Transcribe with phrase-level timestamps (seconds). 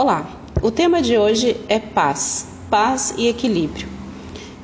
[0.00, 0.30] Olá,
[0.62, 3.88] o tema de hoje é paz, paz e equilíbrio.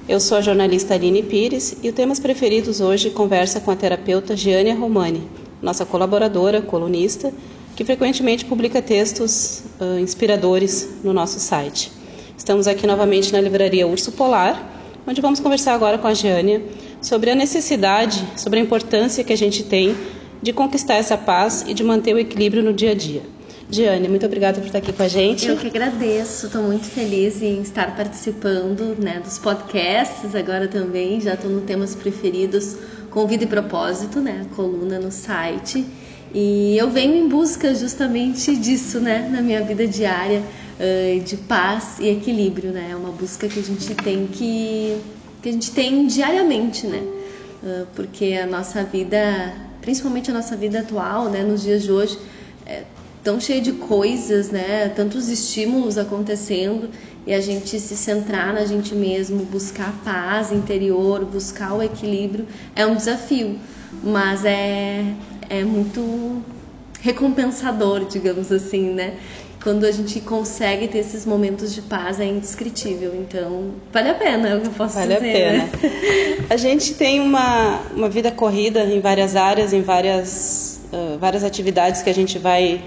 [0.09, 4.37] Eu sou a jornalista Aline Pires e o Temas Preferidos hoje conversa com a terapeuta
[4.37, 5.29] Giânia Romani,
[5.61, 7.33] nossa colaboradora, colunista,
[7.75, 11.91] que frequentemente publica textos uh, inspiradores no nosso site.
[12.39, 14.65] Estamos aqui novamente na livraria Urso Polar,
[15.05, 16.63] onde vamos conversar agora com a Giânia
[17.03, 19.97] sobre a necessidade, sobre a importância que a gente tem
[20.41, 23.34] de conquistar essa paz e de manter o equilíbrio no dia a dia.
[23.71, 25.49] Giane, muito obrigada por estar aqui com a gente.
[25.49, 31.35] Eu que agradeço, estou muito feliz em estar participando né, dos podcasts agora também, já
[31.35, 32.77] estou no temas preferidos
[33.11, 35.85] com vida e propósito, né, coluna no site.
[36.33, 40.43] E eu venho em busca justamente disso, né, na minha vida diária,
[41.25, 44.99] de paz e equilíbrio, né, é uma busca que a gente tem que,
[45.41, 47.03] que a gente tem diariamente, né,
[47.95, 52.19] porque a nossa vida, principalmente a nossa vida atual, né, nos dias de hoje,
[52.67, 52.83] é,
[53.25, 54.89] tão cheia de coisas, né?
[54.95, 56.91] Tantos estímulos acontecendo
[57.27, 62.47] e a gente se centrar na gente mesmo, buscar a paz interior, buscar o equilíbrio
[62.77, 63.59] é um desafio,
[64.03, 65.03] mas é
[65.49, 66.43] é muito
[67.01, 69.15] recompensador, digamos assim, né?
[69.63, 74.49] Quando a gente consegue ter esses momentos de paz é indescritível, então vale a pena,
[74.49, 75.33] é o que eu posso vale dizer.
[75.33, 75.89] Vale a pena.
[75.89, 76.47] Né?
[76.51, 82.03] A gente tem uma, uma vida corrida em várias áreas, em várias, uh, várias atividades
[82.03, 82.83] que a gente vai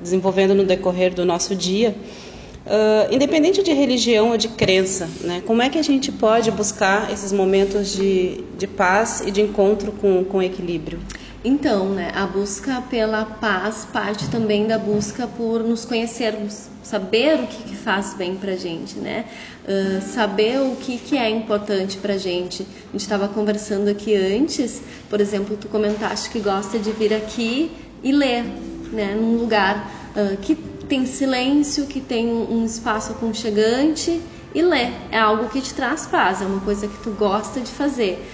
[0.00, 1.94] desenvolvendo no decorrer do nosso dia,
[2.66, 5.42] uh, independente de religião ou de crença, né?
[5.46, 9.92] Como é que a gente pode buscar esses momentos de, de paz e de encontro
[9.92, 10.98] com, com equilíbrio?
[11.44, 17.46] Então, né, a busca pela paz parte também da busca por nos conhecermos, saber o
[17.46, 19.24] que, que faz bem pra gente, né?
[19.62, 22.62] Uh, saber o que, que é importante pra gente.
[22.62, 27.70] A gente estava conversando aqui antes, por exemplo, tu comentaste que gosta de vir aqui
[28.02, 28.44] e ler,
[28.96, 30.56] né, num lugar uh, que
[30.88, 34.20] tem silêncio, que tem um espaço aconchegante
[34.54, 34.92] e ler.
[35.12, 38.24] É algo que te traz paz, é uma coisa que tu gosta de fazer.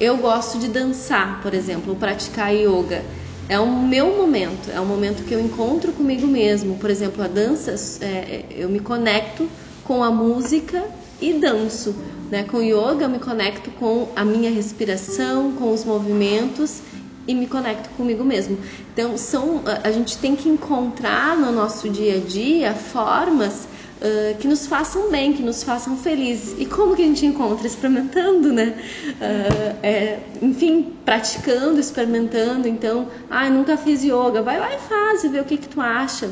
[0.00, 3.04] Eu gosto de dançar, por exemplo, ou praticar yoga.
[3.48, 6.76] É o meu momento, é o momento que eu encontro comigo mesmo.
[6.78, 7.74] Por exemplo, a dança,
[8.04, 9.48] é, eu me conecto
[9.84, 10.84] com a música
[11.20, 11.94] e danço.
[12.30, 12.42] Né?
[12.42, 16.82] Com yoga, eu me conecto com a minha respiração, com os movimentos
[17.28, 18.58] e me conecto comigo mesmo.
[18.92, 23.68] Então, são, a gente tem que encontrar no nosso dia a dia formas
[23.98, 26.56] uh, que nos façam bem, que nos façam felizes.
[26.58, 27.66] E como que a gente encontra?
[27.66, 28.74] Experimentando, né?
[29.08, 32.66] Uh, é, enfim, praticando, experimentando.
[32.66, 34.40] Então, ai, nunca fiz yoga.
[34.42, 36.30] Vai lá e faz e vê o que, que tu acha.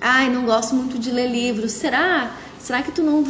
[0.00, 1.72] Ai, não gosto muito de ler livros.
[1.72, 2.36] Será?
[2.58, 3.24] Será que tu não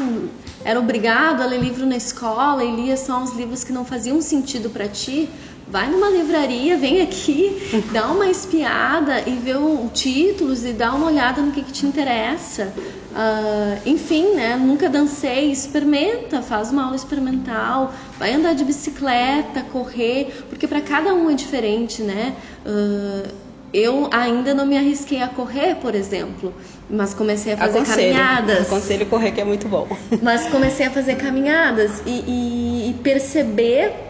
[0.64, 4.20] era obrigado a ler livro na escola e lia só uns livros que não faziam
[4.20, 5.28] sentido para ti?
[5.70, 7.56] vai numa livraria, vem aqui,
[7.94, 11.86] dá uma espiada e vê os títulos e dá uma olhada no que, que te
[11.86, 12.74] interessa.
[13.10, 14.56] Uh, enfim, né?
[14.56, 21.14] Nunca dancei, experimenta, faz uma aula experimental, vai andar de bicicleta, correr, porque para cada
[21.14, 22.34] um é diferente, né?
[22.66, 26.52] Uh, eu ainda não me arrisquei a correr, por exemplo,
[26.88, 28.66] mas comecei a fazer aconselho, caminhadas.
[28.66, 29.86] Aconselho correr que é muito bom.
[30.22, 34.09] Mas comecei a fazer caminhadas e, e, e perceber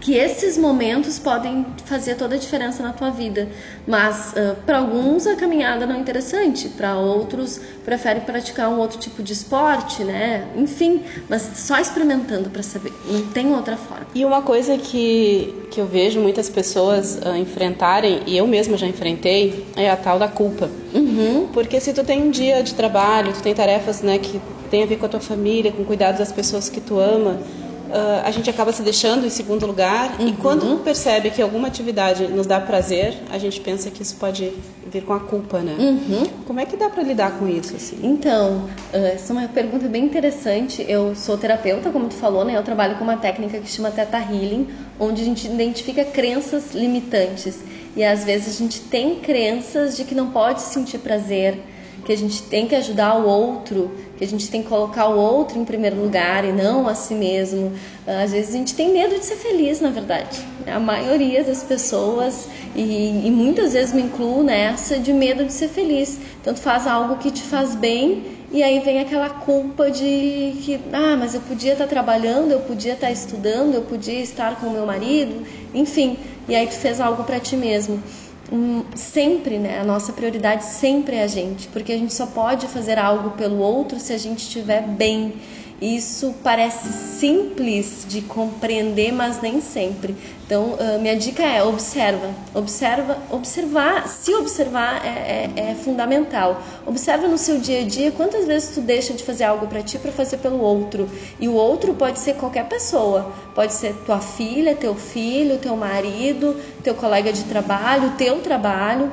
[0.00, 3.48] que esses momentos podem fazer toda a diferença na tua vida.
[3.86, 8.98] Mas uh, para alguns a caminhada não é interessante, para outros preferem praticar um outro
[8.98, 10.48] tipo de esporte, né?
[10.56, 14.06] Enfim, mas só experimentando para saber, não tem outra forma.
[14.14, 18.86] E uma coisa que, que eu vejo muitas pessoas uh, enfrentarem, e eu mesma já
[18.86, 20.70] enfrentei, é a tal da culpa.
[20.94, 21.48] Uhum.
[21.52, 24.40] Porque se tu tem um dia de trabalho, tu tem tarefas né, que
[24.70, 27.40] tem a ver com a tua família, com cuidado das pessoas que tu ama,
[27.90, 30.28] uh, a gente acaba se deixando em segundo lugar uhum.
[30.28, 34.52] e quando percebe que alguma atividade nos dá prazer, a gente pensa que isso pode
[34.86, 35.76] vir com a culpa, né?
[35.78, 36.26] Uhum.
[36.46, 37.76] Como é que dá para lidar com isso?
[37.76, 37.98] Assim?
[38.02, 40.84] Então, uh, essa é uma pergunta bem interessante.
[40.88, 42.56] Eu sou terapeuta, como tu falou, né?
[42.56, 44.68] Eu trabalho com uma técnica que chama Theta Healing,
[44.98, 47.60] onde a gente identifica crenças limitantes.
[47.96, 51.60] E às vezes a gente tem crenças de que não pode sentir prazer,
[52.04, 55.18] que a gente tem que ajudar o outro, que a gente tem que colocar o
[55.18, 57.72] outro em primeiro lugar e não a si mesmo.
[58.06, 60.38] Às vezes a gente tem medo de ser feliz, na verdade.
[60.66, 65.68] A maioria das pessoas, e, e muitas vezes me incluo nessa, de medo de ser
[65.68, 66.18] feliz.
[66.40, 68.22] Então tu faz algo que te faz bem
[68.52, 72.94] e aí vem aquela culpa de que, ah, mas eu podia estar trabalhando, eu podia
[72.94, 76.18] estar estudando, eu podia estar com o meu marido, enfim.
[76.48, 78.02] E aí tu fez algo para ti mesmo
[78.52, 79.80] um, sempre, né?
[79.80, 83.58] A nossa prioridade sempre é a gente, porque a gente só pode fazer algo pelo
[83.58, 85.34] outro se a gente estiver bem.
[85.80, 90.14] Isso parece simples de compreender, mas nem sempre.
[90.44, 95.08] Então, minha dica é observa, observa, observar, se observar é,
[95.56, 96.62] é, é, fundamental.
[96.86, 99.98] Observa no seu dia a dia quantas vezes tu deixa de fazer algo para ti
[99.98, 101.08] para fazer pelo outro.
[101.40, 106.60] E o outro pode ser qualquer pessoa, pode ser tua filha, teu filho, teu marido,
[106.82, 109.10] teu colega de trabalho, teu trabalho.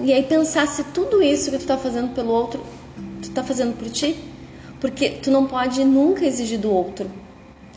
[0.00, 2.60] E aí pensar se tudo isso que tu está fazendo pelo outro,
[3.20, 4.16] tu está fazendo por ti,
[4.80, 7.10] porque tu não pode nunca exigir do outro.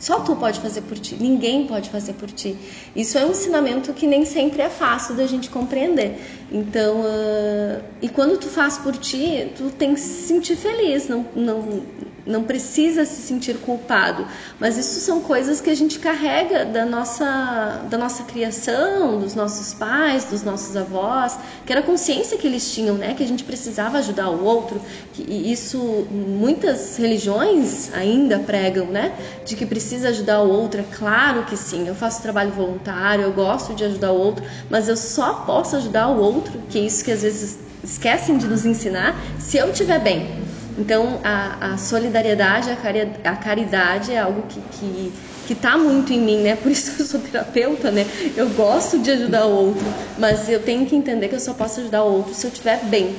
[0.02, 2.56] Só tu pode fazer por ti, ninguém pode fazer por ti.
[2.94, 6.18] Isso é um ensinamento que nem sempre é fácil da gente compreender.
[6.50, 11.24] Então, uh, e quando tu faz por ti, tu tem que se sentir feliz, não,
[11.36, 11.82] não,
[12.26, 14.26] não precisa se sentir culpado.
[14.58, 19.74] Mas isso são coisas que a gente carrega da nossa, da nossa criação, dos nossos
[19.74, 23.14] pais, dos nossos avós, que era a consciência que eles tinham, né?
[23.14, 24.80] Que a gente precisava ajudar o outro.
[25.18, 29.12] E isso muitas religiões ainda pregam, né?
[29.44, 30.80] De que precisa ajudar o outro.
[30.80, 31.88] É claro que sim.
[31.88, 36.08] Eu faço trabalho voluntário, eu gosto de ajudar o outro, mas eu só posso ajudar
[36.08, 39.98] o outro, que é isso que às vezes esquecem de nos ensinar, se eu estiver
[39.98, 40.51] bem.
[40.78, 45.12] Então, a, a solidariedade, a, a, caridade é algo que, que
[45.46, 46.56] que está muito em mim, né?
[46.56, 48.06] Por isso que eu sou terapeuta, né?
[48.36, 49.84] Eu gosto de ajudar o outro,
[50.16, 52.84] mas eu tenho que entender que eu só posso ajudar o outro se eu estiver
[52.84, 53.16] bem.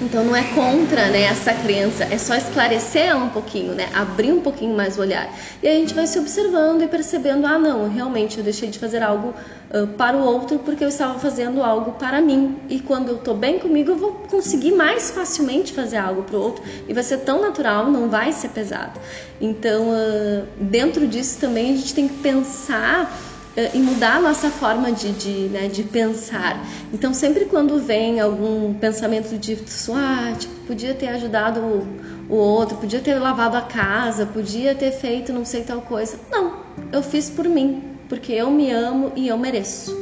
[0.00, 3.88] Então não é contra né, essa crença, é só esclarecer ela um pouquinho, né?
[3.92, 5.28] Abrir um pouquinho mais o olhar.
[5.60, 8.78] E aí a gente vai se observando e percebendo, ah não, realmente eu deixei de
[8.78, 9.34] fazer algo
[9.74, 12.58] uh, para o outro porque eu estava fazendo algo para mim.
[12.68, 16.40] E quando eu estou bem comigo, eu vou conseguir mais facilmente fazer algo para o
[16.40, 19.00] outro e vai ser tão natural, não vai ser pesado.
[19.40, 23.27] Então, uh, dentro disso também a gente tem que pensar
[23.74, 26.64] e mudar a nossa forma de, de, né, de pensar.
[26.92, 29.58] Então, sempre quando vem algum pensamento de
[29.94, 34.92] ah, tipo, podia ter ajudado o, o outro, podia ter lavado a casa, podia ter
[34.92, 36.18] feito não sei tal coisa.
[36.30, 36.62] Não,
[36.92, 39.96] eu fiz por mim, porque eu me amo e eu mereço.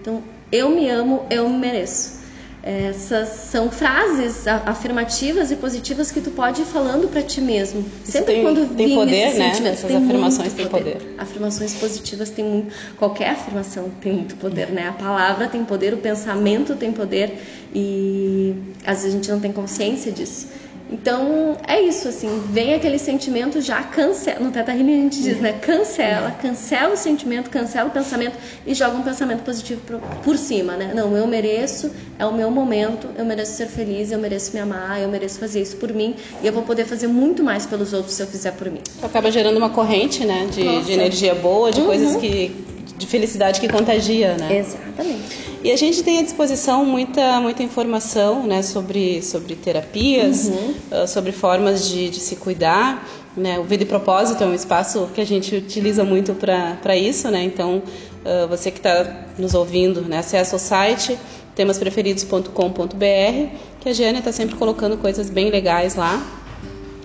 [0.00, 2.21] Então, eu me amo, eu mereço.
[2.62, 7.84] Essas são frases afirmativas e positivas que tu pode ir falando para ti mesmo.
[8.04, 9.48] Sempre tem, quando tem poder, né?
[9.48, 10.92] Essas tem afirmações têm poder.
[10.92, 11.14] poder.
[11.18, 14.88] Afirmações positivas têm muito, qualquer afirmação tem muito poder, né?
[14.88, 17.36] A palavra tem poder, o pensamento tem poder
[17.74, 18.54] e
[18.86, 20.46] às vezes a gente não tem consciência disso.
[20.92, 24.40] Então é isso, assim, vem aquele sentimento, já cancela.
[24.40, 25.54] No Teta Healing a gente diz, né?
[25.54, 28.36] Cancela, cancela o sentimento, cancela o pensamento
[28.66, 30.92] e joga um pensamento positivo por, por cima, né?
[30.94, 35.00] Não, eu mereço, é o meu momento, eu mereço ser feliz, eu mereço me amar,
[35.00, 38.14] eu mereço fazer isso por mim e eu vou poder fazer muito mais pelos outros
[38.14, 38.80] se eu fizer por mim.
[39.02, 40.46] Acaba gerando uma corrente, né?
[40.52, 41.86] De, de energia boa, de uhum.
[41.86, 42.71] coisas que.
[43.02, 44.58] De felicidade que contagia, né?
[44.58, 45.42] Exatamente.
[45.64, 50.74] E a gente tem à disposição muita, muita informação né, sobre, sobre terapias, uhum.
[50.90, 53.08] uh, sobre formas de, de se cuidar.
[53.36, 53.58] Né?
[53.58, 57.30] O Vida e Propósito é um espaço que a gente utiliza muito para isso.
[57.30, 57.44] Né?
[57.44, 57.82] Então,
[58.24, 61.18] uh, você que está nos ouvindo, né, acessa o site
[61.54, 66.22] temaspreferidos.com.br, que a Jânia está sempre colocando coisas bem legais lá,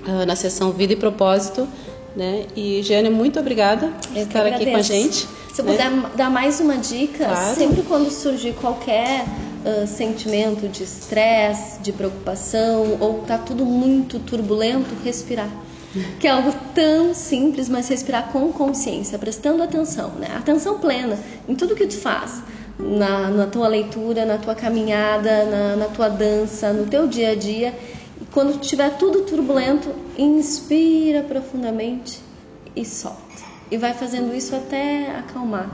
[0.07, 1.67] uh, na seção Vida e Propósito.
[2.15, 2.45] Né?
[2.55, 5.27] E Jânia, muito obrigada por estar aqui com a gente.
[5.57, 5.71] Se eu né?
[5.71, 7.55] puder dar mais uma dica, claro.
[7.55, 9.25] sempre quando surgir qualquer
[9.65, 15.49] uh, sentimento de estresse, de preocupação, ou tá tudo muito turbulento, respirar.
[16.19, 20.27] Que é algo tão simples, mas respirar com consciência, prestando atenção, né?
[20.37, 21.17] Atenção plena
[21.49, 22.43] em tudo que tu faz.
[22.77, 27.35] Na, na tua leitura, na tua caminhada, na, na tua dança, no teu dia a
[27.35, 27.73] dia.
[28.21, 32.19] E quando tiver tudo turbulento, inspira profundamente
[32.75, 35.69] e solta e vai fazendo isso até acalmar.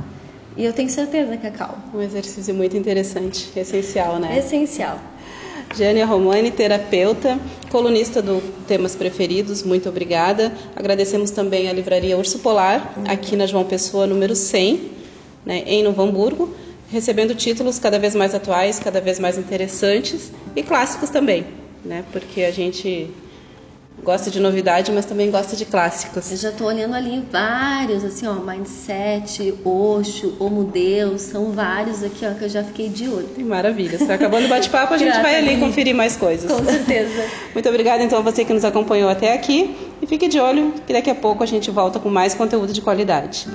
[0.55, 1.83] E eu tenho certeza que acalma.
[1.93, 4.37] Um exercício muito interessante, essencial, né?
[4.37, 4.99] Essencial.
[5.75, 7.39] Jânia Romani, terapeuta,
[7.71, 10.53] colunista do Temas Preferidos, muito obrigada.
[10.75, 14.91] Agradecemos também a Livraria Urso Polar, aqui na João Pessoa, número 100,
[15.43, 16.53] né, em Novo Hamburgo,
[16.91, 21.43] recebendo títulos cada vez mais atuais, cada vez mais interessantes e clássicos também,
[21.83, 23.09] né, porque a gente
[24.03, 26.31] gosta de novidade, mas também gosta de clássicos.
[26.31, 32.25] Eu já estou olhando ali vários, assim, ó, Mindset, Osho, Homo Deus, são vários aqui,
[32.25, 33.29] ó, que eu já fiquei de olho.
[33.39, 33.95] Maravilha.
[33.95, 36.51] Está acabando o bate-papo, a gente vai ali conferir mais coisas.
[36.51, 37.25] Com certeza.
[37.53, 39.75] Muito obrigada, então, a você que nos acompanhou até aqui.
[40.01, 42.81] E fique de olho que daqui a pouco a gente volta com mais conteúdo de
[42.81, 43.47] qualidade.